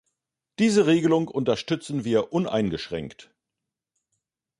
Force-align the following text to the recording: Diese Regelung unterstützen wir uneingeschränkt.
Diese 0.57 0.87
Regelung 0.87 1.27
unterstützen 1.27 2.03
wir 2.03 2.33
uneingeschränkt. 2.33 3.29